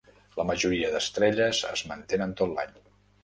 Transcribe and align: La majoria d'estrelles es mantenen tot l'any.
La 0.37 0.45
majoria 0.51 0.89
d'estrelles 0.95 1.61
es 1.73 1.85
mantenen 1.91 2.35
tot 2.41 2.57
l'any. 2.57 2.75